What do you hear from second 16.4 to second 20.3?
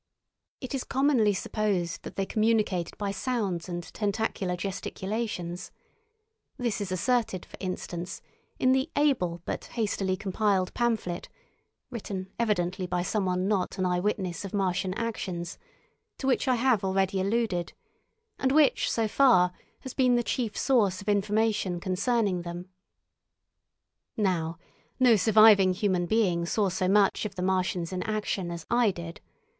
I have already alluded, and which, so far, has been the